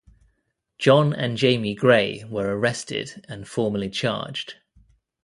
John 0.79 1.13
and 1.13 1.37
Jamie 1.37 1.75
Gray 1.75 2.23
were 2.23 2.57
arrested 2.57 3.23
and 3.29 3.47
formally 3.47 3.87
charged. 3.91 4.55